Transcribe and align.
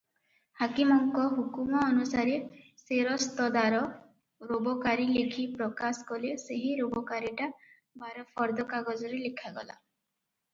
ହାକିମଙ୍କ 0.59 1.25
ହୁକୁମ 1.33 1.81
ଅନୁସାରେ 1.89 2.37
ସେରସ୍ତଦାର 2.83 3.81
ରୋବକାରୀ 4.53 5.05
ଲେଖି 5.19 5.45
ପ୍ରକାଶ 5.61 6.07
କଲେ 6.09 6.33
ସେହି 6.47 6.73
ରୋବକାରୀଟା 6.81 7.51
ବାରଫର୍ଦ୍ଧ 8.07 8.67
କାଗଜରେ 8.75 9.21
ଲେଖଗଲା। 9.29 9.79